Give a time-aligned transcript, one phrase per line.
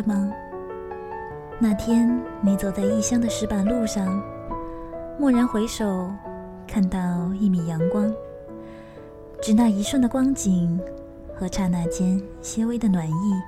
[0.00, 0.32] 的吗？
[1.58, 2.08] 那天
[2.40, 4.22] 你走在异乡的石板路上，
[5.18, 6.08] 蓦然回首，
[6.68, 6.98] 看到
[7.34, 8.14] 一米阳光，
[9.42, 10.80] 只那一瞬的光景
[11.34, 13.42] 和刹那间些微的暖意，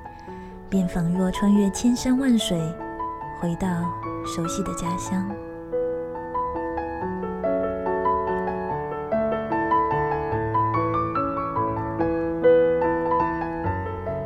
[0.69, 2.59] 便仿若穿越千山万水，
[3.41, 3.69] 回到
[4.27, 5.25] 熟悉的家乡。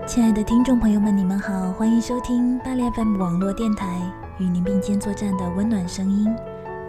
[0.06, 3.98] 亲爱的听众朋友们，你们好，欢迎收听巴黎 FM 网络电台，
[4.38, 6.30] 与您并肩作战的温暖声音，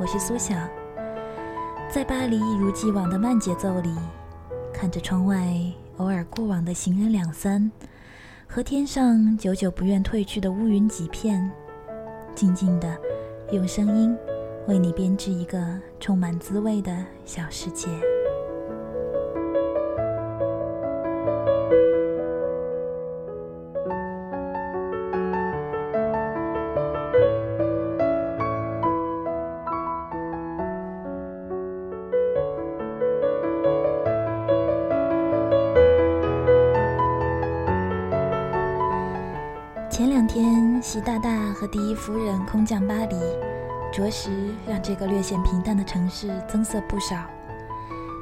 [0.02, 0.54] 我是苏晓。
[1.90, 3.96] 在巴黎一如既往的慢节奏里，
[4.74, 5.48] 看着窗外
[5.96, 7.72] 偶尔过往的行人两三，
[8.48, 11.50] 和天上久久不愿褪去的乌云几片，
[12.36, 12.98] 静静的
[13.54, 14.14] 用声音
[14.68, 16.94] 为你编织一个充满滋味的
[17.24, 17.88] 小世界。
[41.06, 43.16] 大大和第一夫人空降巴黎，
[43.94, 44.32] 着实
[44.68, 47.16] 让这个略显平淡的城市增色不少。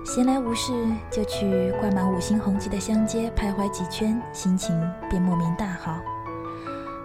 [0.05, 0.73] 闲来无事，
[1.09, 4.77] 就去挂满五星红旗的香街徘徊几圈，心情
[5.09, 6.01] 便莫名大好。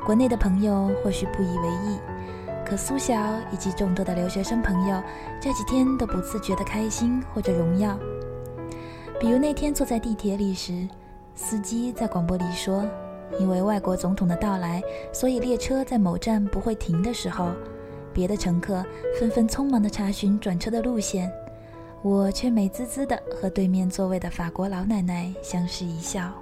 [0.04, 2.00] 国内的朋友或许不以为意，
[2.66, 3.14] 可苏小
[3.52, 5.00] 以及众多的留学生朋友
[5.40, 7.96] 这几天都不自觉的开心或者荣耀。
[9.20, 10.88] 比如那天坐在地铁里时，
[11.36, 12.84] 司机在广播里说。
[13.38, 17.50] 因为外国总统的到来，所以列车在某站不会停的时候，
[18.12, 18.84] 别的乘客
[19.18, 21.30] 纷纷匆忙地查询转车的路线，
[22.02, 26.32] 我却美滋滋地和对面座位的法国老奶奶相视一笑。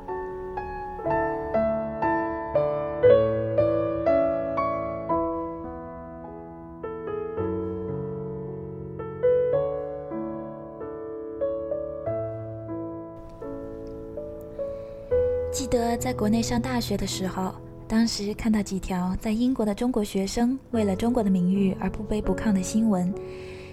[16.16, 17.54] 国内上大学的时候，
[17.86, 23.12] 当时看到几条在英国的中国学生为了中国的名誉而不卑不亢的新闻，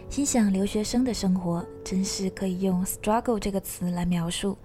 [0.09, 4.57] 心想留学生的生活真是可以用 “struggle” 这个词来描述。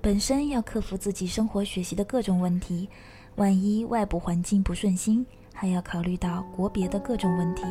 [0.00, 2.88] 本身要克服自己生活学习的各种问题，
[3.36, 7.64] 万一外部环境不顺心，还要考虑到国别的各种问题。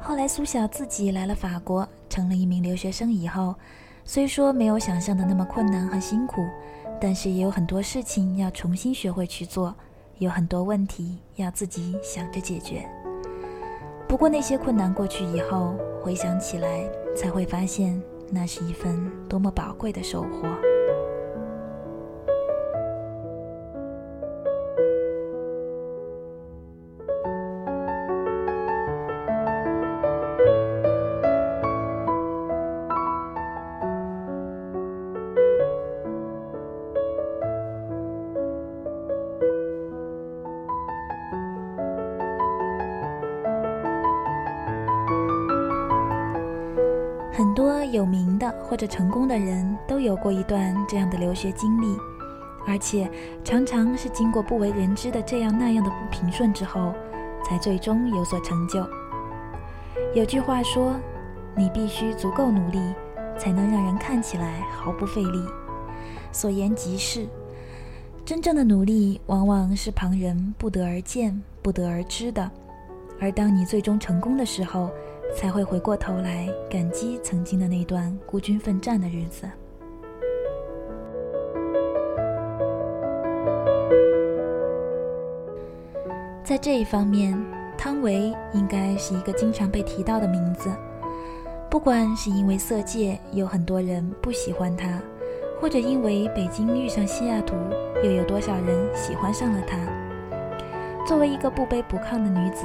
[0.00, 3.54] 后来苏晓自己来了法国，成了一名留学生以后，
[4.02, 6.42] 虽说没有想象的那么困难和辛苦。
[7.00, 9.74] 但是也有很多事情要重新学会去做，
[10.18, 12.88] 有很多问题要自己想着解决。
[14.08, 20.48] 不过那些困难过去以后，回想起来才会发现，那是一份多么宝贵的收获。
[48.38, 51.96] 的或者成功的人都有过一段这样的留学经历，
[52.66, 53.10] 而且
[53.44, 56.94] 常常是经过不为人知的这样那样的不平顺之后，
[57.44, 58.86] 才最终有所成就。
[60.14, 60.94] 有句话说
[61.56, 62.78] ：“你必须足够努力，
[63.36, 65.44] 才能让人看起来毫不费力。”
[66.32, 67.26] 所言极是。
[68.24, 72.50] 真正的努力，往往是旁人不得而见、不得而知的，
[73.18, 74.90] 而当你最终成功的时候，
[75.34, 79.48] 才会回过头来感激曾经的那段孤军奋战的日子。
[86.44, 87.38] 在这一方面
[87.76, 90.70] 汤唯应该是一个经常被提到的名字。
[91.70, 95.00] 不管是因为色戒有很多人不喜欢她
[95.60, 97.54] 或者因为北京遇上西雅图
[98.02, 99.76] 又有多少人喜欢上了她
[101.06, 102.64] 作为一个不卑不亢的女子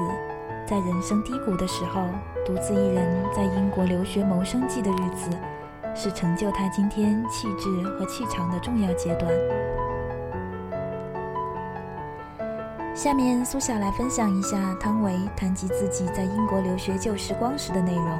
[0.65, 2.01] 在人生低谷的时候
[2.45, 5.29] 独自一人在英国留学谋生计的日子，
[5.95, 9.31] 是成就他今天气质和气场的重要阶段。
[12.93, 18.19] 下面苏夏来分享一下汤唯谈及自己在英国留学旧时光时的内容。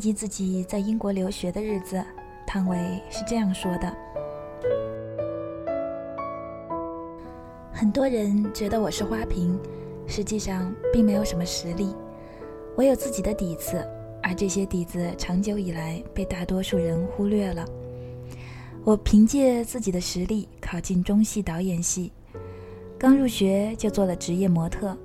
[0.00, 2.02] 及自己在英国留学的日子。
[2.46, 2.76] 汤唯
[3.10, 3.96] 是这样说的
[7.72, 9.56] ：“很多人觉得我是花瓶，
[10.08, 11.94] 实际上并没有什么实力。
[12.76, 13.86] 我有自己的底子，
[14.20, 17.64] 而这些底子长久以来被大多数人忽略了。
[18.82, 22.10] 我凭借自己的实力考进中戏导演系，
[22.98, 24.98] 刚入学就做了职业模特，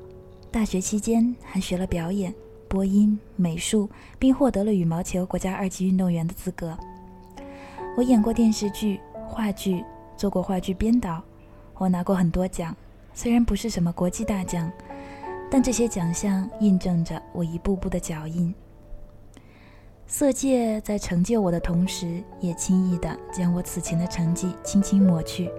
[0.50, 2.34] 大学期间还学了表演、
[2.68, 3.90] 播音、美术，
[4.20, 6.78] 并获得了羽毛球国家二级运动员的资格。”
[7.98, 9.84] 我演过电视剧、话剧，
[10.18, 11.24] 做过话剧编导，
[11.78, 12.76] 我拿过很多奖，
[13.14, 14.70] 虽然不是什么国际大奖，
[15.50, 18.54] 但这些奖项印证着我一步步的脚印。
[20.08, 25.50] 色戒在成就我的同时，也轻易地将我此前的成绩轻轻抹去。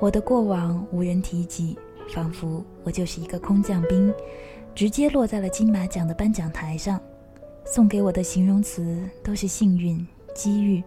[0.00, 1.76] 我的过往无人提及，
[2.14, 4.14] 仿佛我就是一个空降兵，
[4.74, 7.00] 直接落在了金马奖的颁奖台上。
[7.64, 10.82] 送给我的形容词都是幸运、机遇。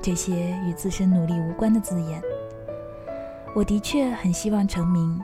[0.00, 2.20] 这些与自身努力无关的字眼，
[3.54, 5.20] 我的确很希望成名，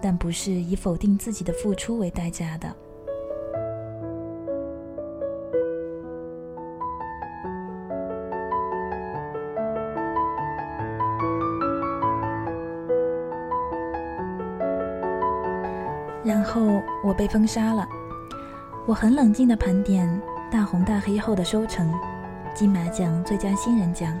[0.00, 2.72] 但不是以否定自己的付出为代价的。
[17.04, 17.88] 我被封杀了。
[18.86, 21.92] 我很冷静地盘点大红大黑后的收成。
[22.54, 24.18] 金马奖最佳新人奖，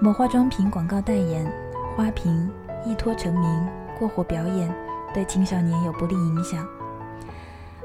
[0.00, 1.50] 某化妆品广告代言，
[1.96, 2.48] 花瓶，
[2.84, 3.68] 一脱成名，
[3.98, 4.72] 过火表演，
[5.12, 6.66] 对青少年有不利影响。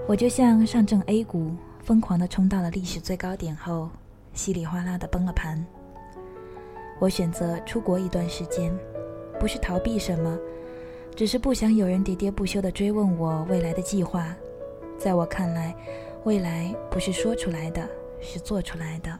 [0.07, 3.89] 我就像上证 A 股，疯狂地冲到了历史最高点后，
[4.33, 5.65] 稀里哗啦地崩了盘。
[6.99, 8.71] 我选择出国一段时间，
[9.39, 10.37] 不是逃避什么，
[11.15, 14.35] 只是不想有人喋喋不休地追问我未来的计划。
[14.97, 15.73] 在我看来，
[16.25, 17.87] 未来不是说出来的，
[18.19, 19.17] 是做出来的。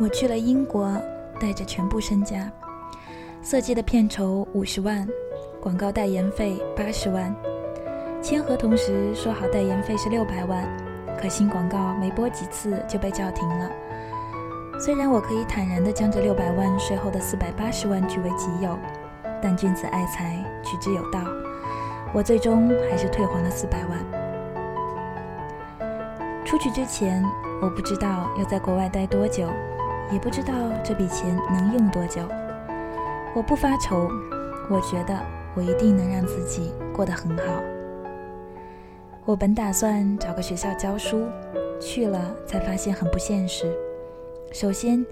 [0.00, 0.90] 我去了英国，
[1.38, 2.50] 带着全部身家，
[3.42, 5.06] 色戒的片酬五十万，
[5.60, 7.34] 广告代言费八十万。
[8.22, 10.66] 签合同时说好代言费是六百万，
[11.20, 13.70] 可新广告没播几次就被叫停了。
[14.78, 18.78] 虽然我可以坦然地将这六百万税后的四百八十万据为己有，
[19.40, 21.20] 但君子爱财，取之有道，
[22.12, 23.98] 我最终还是退还了四百万。
[26.44, 27.24] 出去之前，
[27.62, 29.48] 我不知道要在国外待多久。
[30.12, 30.52] 也不知道
[30.84, 32.20] 这笔钱能用多久。
[33.34, 34.06] 我不发愁，
[34.68, 35.18] 我觉得
[35.54, 37.44] 我一定能让自己过得很好。
[39.24, 41.26] 我本打算找个学校教书，
[41.80, 43.74] 去了才发现很不现实。
[44.54, 45.04] 首先，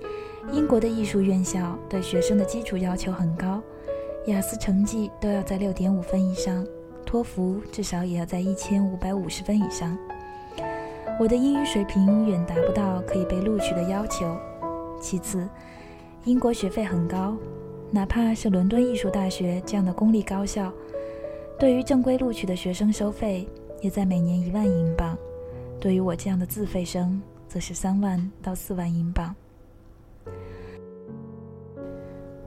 [0.53, 3.61] 英国的艺术院校对学生的基础要求很高，
[4.27, 6.65] 雅思成绩都要在六点五分以上，
[7.05, 9.99] 托福至少也要在一千五百五十分以上。
[11.19, 14.39] 我的英语水平远达不到可以被录取的要求。
[15.01, 15.49] 其次，
[16.23, 17.37] 英国学费很高，
[17.91, 20.73] 哪怕是伦敦艺术大学这样的公立高校，
[21.59, 23.49] 对于正规录取的学生收费
[23.81, 25.19] 也在每年一万英镑，
[25.81, 27.21] 对于我这样的自费生，
[27.53, 29.35] 则是三万到四万英镑。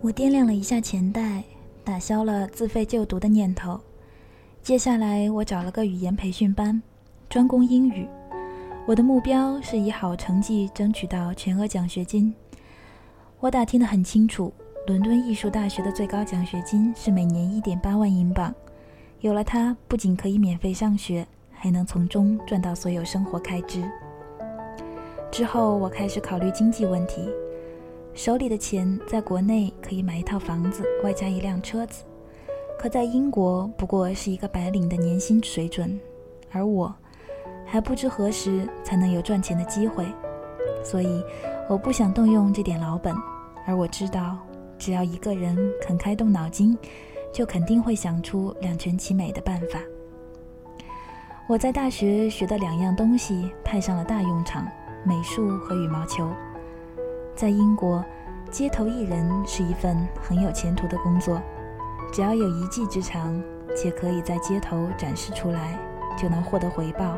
[0.01, 1.43] 我掂量了一下钱袋，
[1.83, 3.79] 打消了自费就读的念头。
[4.63, 6.81] 接下来，我找了个语言培训班，
[7.29, 8.07] 专攻英语。
[8.87, 12.33] 我的目标是以好成绩争取到全额奖学金。
[13.39, 14.51] 我打听得很清楚，
[14.87, 18.51] 伦敦艺术大学的最高奖学金是每年一点八万英镑。
[19.19, 23.87] 有了它，不仅可以免费上学，还能从中赚到所有生活开支。
[25.35, 27.29] 之后，我开始考虑经济问题。
[28.13, 32.05] 手里的钱在国内可以买一套房子，外加一辆车子，
[32.79, 35.99] 可在英国不过是一个白领的年薪水准，
[36.53, 36.95] 而我
[37.65, 40.05] 还不知何时才能有赚钱的机会。
[40.81, 41.21] 所以，
[41.67, 43.13] 我不想动用这点老本，
[43.67, 44.37] 而我知道，
[44.77, 46.77] 只要一个人肯开动脑筋，
[47.33, 49.81] 就肯定会想出两全其美的办法。
[51.49, 54.65] 我在大学学的两样东西派上了大用场：
[55.05, 56.29] 美术和羽毛球。
[57.35, 58.03] 在英国，
[58.49, 61.41] 街头艺人是一份很有前途的工作，
[62.11, 63.41] 只要有一技之长，
[63.75, 65.79] 且可以在街头展示出来，
[66.17, 67.17] 就能获得回报。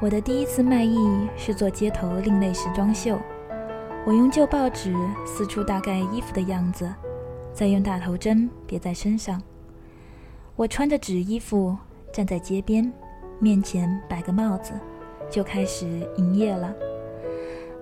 [0.00, 3.18] 我的第一次卖艺是做街头另类时装秀。
[4.06, 4.94] 我用旧报纸
[5.26, 6.88] 撕出大概衣服的样子，
[7.52, 9.42] 再用大头针别在身上。
[10.54, 11.76] 我穿着纸衣服
[12.12, 12.92] 站在街边，
[13.38, 14.72] 面前摆个帽子，
[15.30, 16.74] 就开始营业了。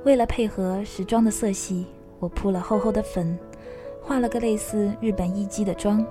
[0.05, 1.87] 为了配合时装的色系，
[2.19, 3.39] 我铺了厚厚的粉，
[4.01, 6.05] 画了个类似日本艺妓的妆。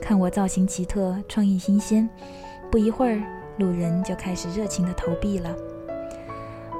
[0.00, 2.08] 看我造型奇特，创意新鲜，
[2.70, 3.22] 不一会儿。
[3.56, 5.54] 路人就开始热情地投币了。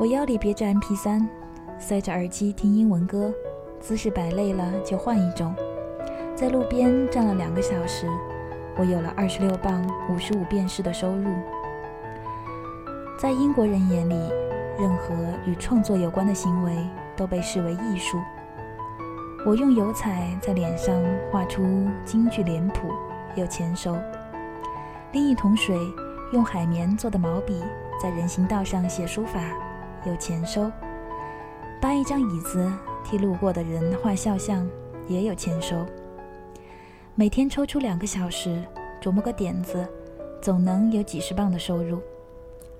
[0.00, 1.24] 我腰里别着 MP3，
[1.78, 3.32] 塞着耳机听英文歌，
[3.78, 5.54] 姿势摆累了就换一种。
[6.34, 8.08] 在路边站了两个小时，
[8.76, 11.30] 我有了二十六磅五十五便士的收入。
[13.24, 14.14] 在英国人眼里，
[14.78, 15.14] 任何
[15.46, 16.76] 与创作有关的行为
[17.16, 18.20] 都被视为艺术。
[19.46, 20.94] 我用油彩在脸上
[21.32, 22.90] 画出京剧脸谱，
[23.34, 23.96] 有钱收。
[25.12, 25.74] 拎一桶水。
[26.34, 27.62] 用海绵做的毛笔
[28.02, 29.40] 在人行道上写书法，
[30.04, 30.70] 有钱收；
[31.80, 32.70] 搬一张椅子
[33.04, 34.68] 替路过的人画肖像，
[35.08, 35.86] 也有钱收。
[37.14, 38.62] 每天抽出两个小时
[39.00, 39.88] 琢磨个点子，
[40.42, 42.02] 总能有几十磅的收入。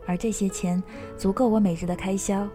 [0.07, 0.83] 而这些钱
[1.17, 2.47] 足够我每日的开销，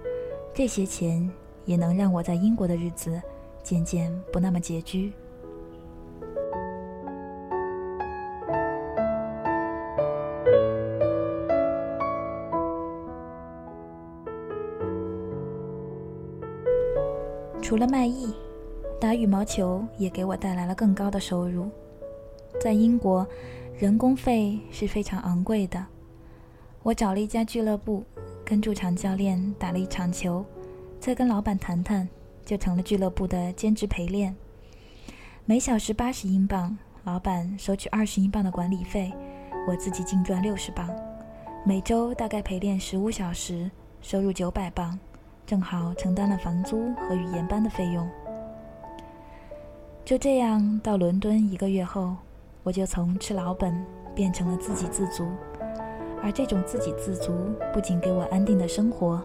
[0.54, 1.30] 这些钱
[1.66, 3.22] 也能让我在英国的日子
[3.64, 5.14] 渐渐不那么拮据。
[17.62, 18.34] 除了卖艺，
[19.00, 21.70] 打羽毛球也给我带来了更高的收入。
[22.60, 23.28] 在英国，
[23.78, 25.86] 人工费是非常昂贵的。
[26.82, 28.04] 我找了一家俱乐部，
[28.46, 30.46] 跟驻场教练打了一场球，
[31.00, 32.08] 再跟老板谈谈，
[32.46, 34.34] 就成了俱乐部的兼职陪练。
[35.44, 39.12] 每小时八十英镑，老板收取二十英镑的管理费，
[39.68, 40.90] 我自己净赚六十镑。
[41.66, 43.70] 每周大概陪练十五小时，
[44.02, 44.98] 收入九百镑。
[45.46, 48.08] 正好承担了房租和语言班的费用。
[50.06, 52.16] 就这样，到伦敦一个月后，
[52.64, 53.84] 我就从吃老本
[54.16, 55.28] 变成了自给自足。
[56.22, 57.34] 而这种自给自足
[57.74, 59.22] 不仅给我安定的生活，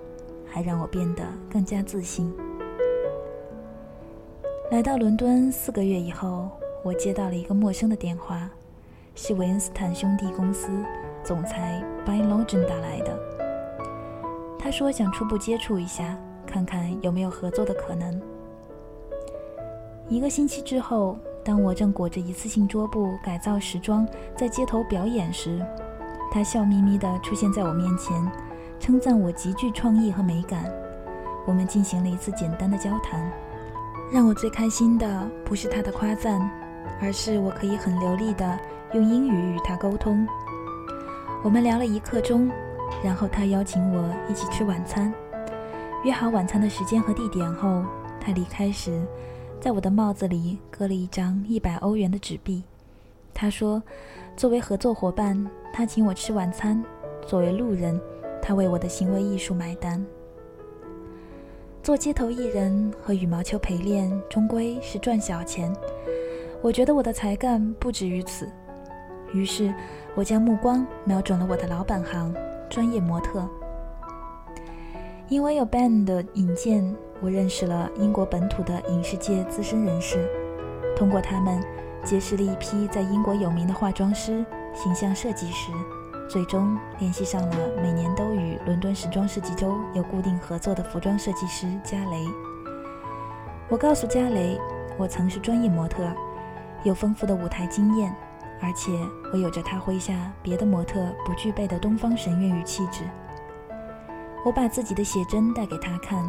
[0.46, 2.32] 还让我变得更加自信。
[4.70, 6.48] 来到伦敦四个月以后，
[6.82, 8.48] 我接到了一个陌生的电话，
[9.14, 10.68] 是韦恩斯坦兄弟公司
[11.22, 13.18] 总裁 b y l o g e n 打来的。
[14.58, 18.20] 他说想初步接触一下，看看有没有合作的可能。
[20.08, 25.64] 一个星期之后，当我正裹着一次性桌布改造时装在街头表演时，
[26.34, 28.28] 他笑眯眯地出现在我面前，
[28.80, 30.64] 称赞我极具创意和美感。
[31.46, 33.30] 我们进行了一次简单的交谈。
[34.12, 36.40] 让我最开心的不是他的夸赞，
[37.00, 38.58] 而是我可以很流利地
[38.94, 40.26] 用英语与他沟通。
[41.44, 42.50] 我们聊了一刻钟。
[43.02, 45.14] 然后他邀请我一起吃晚餐，
[46.02, 47.84] 约好晚餐的时间和地点后，
[48.20, 49.06] 他离开时，
[49.60, 52.64] 在我的帽子里搁了一张一百欧元的纸币。
[53.32, 53.82] 他说
[54.36, 56.82] ：“作为合作伙伴，他请我吃晚餐；
[57.24, 58.00] 作为路人，
[58.42, 60.04] 他为我的行为艺术买单。”
[61.82, 65.72] 做街头艺人和羽毛球陪练终归是赚小钱，
[66.62, 68.48] 我觉得我的才干不止于此，
[69.32, 69.72] 于是
[70.14, 72.34] 我将目光瞄准了我的老本行。
[72.70, 73.46] 专业模特，
[75.28, 80.28] 因为有 Ben 的引荐，我认识了英国本土的影视界资深人士，
[80.96, 81.62] 通过他们
[82.04, 84.44] 结识了一批在英国有名的化妆师、
[84.74, 85.72] 形象设计师，
[86.28, 92.26] 最终联系上了每年都与伦敦时装设计周有固定合作的服装设计师加雷。
[93.68, 94.60] 我告诉加雷，
[94.98, 96.04] 我曾是专业模特，
[96.82, 98.14] 有丰富的舞台经验。
[98.60, 98.92] 而且
[99.30, 103.02] 我有着他麾下别的模特不具备的东方神韵与气质。
[104.42, 106.24] 我把自己的写真带给他看，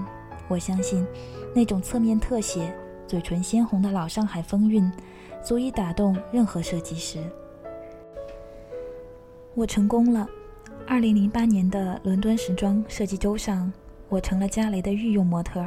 [0.49, 1.05] 我相信
[1.53, 2.75] 那种侧面特写、
[3.07, 4.91] 嘴唇鲜红的老上海风韵，
[5.45, 7.19] 足以打动任何设计师。
[9.53, 10.27] 我成功了。
[10.87, 13.71] 二零零八年的伦敦时装设计周上，
[14.09, 15.63] 我成了加雷的御用模特。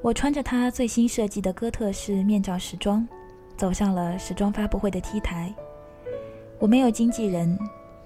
[0.00, 3.06] 我穿着他最新设计的哥特式面罩时装。
[3.56, 5.54] 走上了时装发布会的 T 台，
[6.58, 7.56] 我没有经纪人，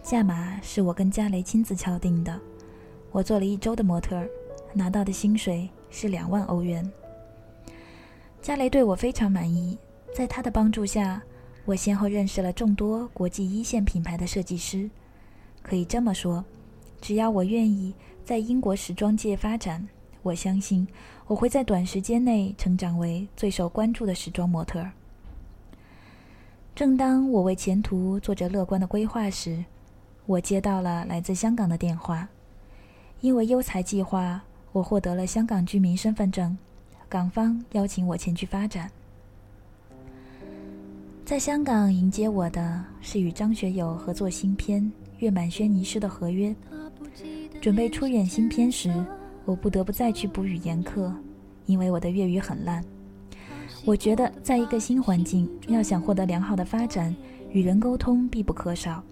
[0.02, 2.38] 价码是我跟加雷亲自敲定的。
[3.10, 4.20] 我做了一周的模特，
[4.74, 6.84] 拿到的薪水是两万欧元。
[8.42, 9.78] 加雷对我非常满意，
[10.16, 11.22] 在他的帮助下，
[11.66, 14.88] 我先后认识了众多国际一线品牌的设计师。
[15.62, 16.42] 可以这么说，
[17.02, 17.92] 只要我愿意
[18.24, 19.86] 在英国时装界发展，
[20.22, 20.88] 我相信
[21.26, 24.88] 我会在短时间内成长为最受关注的时装模特。
[26.74, 29.62] 正当我为前途做着乐观的规划时，
[30.24, 32.26] 我接到了来自香港的电话。
[33.20, 34.42] 因为优才计划，
[34.72, 36.56] 我获得了香港居民身份证，
[37.06, 38.90] 港方邀请我前去发展。
[41.26, 44.88] 在香港迎接我的是与张学友合作新片。
[45.18, 46.54] 月满轩尼诗的合约，
[47.60, 48.94] 准备出演新片时，
[49.44, 51.12] 我不得不再去补语言课，
[51.64, 52.80] 因为我的粤语很烂。
[53.84, 57.12] 我觉得，在一个新环境，要想获得良好的发展，
[57.50, 59.02] 与人沟通必不可少。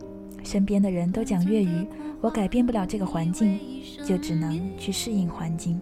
[0.44, 1.84] 身边的人都讲粤语，
[2.20, 3.58] 我改变不了这个环境，
[4.06, 5.80] 就只能去适应环境。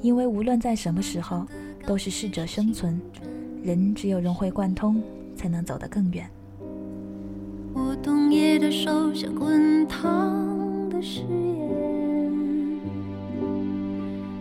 [0.00, 1.44] 因为无论在什么时候，
[1.84, 3.00] 都是适者生存，
[3.62, 5.02] 人只有融会贯通，
[5.36, 6.28] 才能走得更远。
[7.74, 12.80] 我冬夜的手像滚烫的誓言，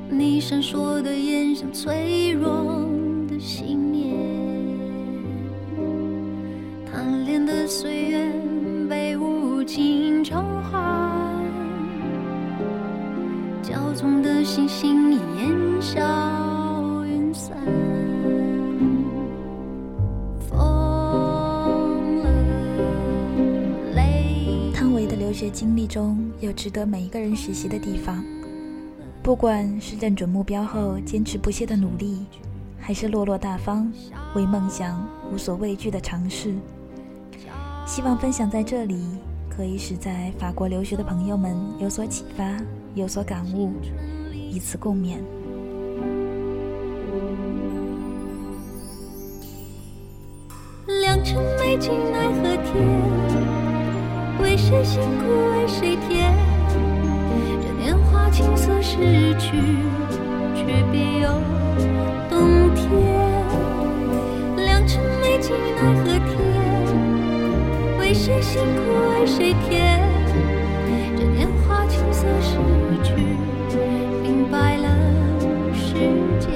[0.09, 2.85] 你闪烁的眼像脆弱
[3.27, 4.15] 的信念，
[6.85, 8.31] 贪恋的岁月
[8.89, 11.35] 被无情偿还，
[13.61, 16.01] 骄纵的星星烟消
[25.37, 28.25] 学经历中有值得每一个人学习的地方，
[29.21, 32.25] 不管是认准目标后坚持不懈的努力，
[32.79, 33.93] 还是落落大方
[34.33, 36.55] 为梦想无所畏惧的尝试。
[37.85, 38.99] 希望分享在这里，
[39.47, 42.57] 可以使在法国留学的朋友们有所启发，
[42.95, 43.73] 有所感悟，
[44.33, 45.17] 以此共勉。
[51.03, 53.36] 良辰美景奈何天。
[54.41, 56.33] 为谁辛苦为谁甜？
[57.61, 59.51] 这年华青涩逝去，
[60.55, 61.41] 却别有
[62.29, 62.85] 洞天。
[64.57, 66.37] 良辰美景奈何天？
[67.99, 68.79] 为谁辛苦
[69.11, 69.99] 为谁甜？
[71.17, 72.57] 这年华青涩逝
[73.03, 73.13] 去，
[74.21, 74.87] 明白了
[75.73, 75.93] 世
[76.39, 76.51] 间。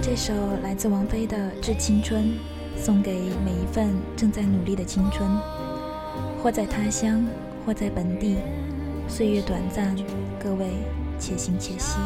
[0.00, 2.22] 这首来自王菲的《致青春》。
[2.84, 5.26] 送给每一份正在努力的青春，
[6.42, 7.24] 或在他乡，
[7.64, 8.36] 或在本地，
[9.08, 9.96] 岁月短暂，
[10.38, 10.66] 各位
[11.18, 11.96] 且行且惜。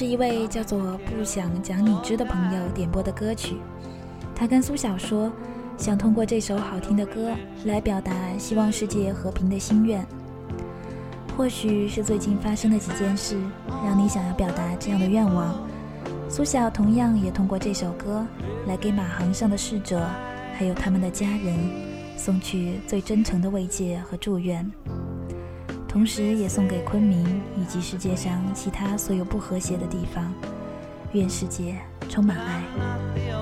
[0.00, 3.56] 是一位叫做不想讲你知的朋友点播的歌曲。
[4.34, 5.30] 他跟苏小说，
[5.76, 7.36] 想通过这首好听的歌
[7.66, 10.02] 来表达希望世界和平的心愿。
[11.36, 13.36] 或许是最近发生的几件事
[13.84, 15.54] 让你想要表达这样的愿望，
[16.30, 18.26] 苏小同样也通过这首歌
[18.66, 20.08] 来给马航上的逝者，
[20.54, 21.54] 还有他们的家人，
[22.16, 24.64] 送去最真诚的慰藉和祝愿，
[25.90, 30.32] 同时也送给昆明以及世界上其他所有不和谐的地方，
[31.14, 31.74] 愿世界
[32.08, 33.39] 充满爱。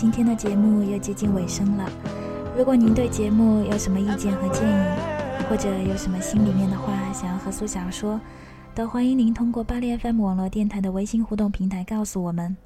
[0.00, 1.84] 今天的节目又接近尾声了。
[2.56, 8.20] 如果您对节目有什么意见和建议，或者有什么心里面的话想要和苏小说，
[8.76, 12.56] 都欢迎您通过巴黎 FM 网络电台的微信互动平台告诉我们，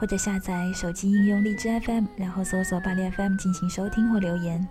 [0.00, 4.66] 或者下载手机应用荔枝 FM，然后搜索巴黎 FM 进行收听或留言。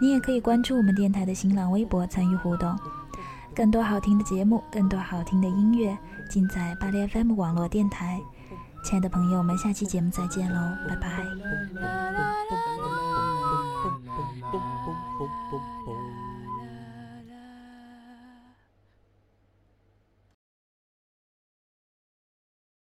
[0.00, 2.76] 你也可以关注我们电台的新浪微博参与互动。
[3.54, 5.96] 更多好听的节目，更多好听的音乐，
[6.28, 8.20] 尽在巴黎 FM 网络电台。
[8.82, 11.24] 亲爱的朋友们，下期节目再见喽，拜拜。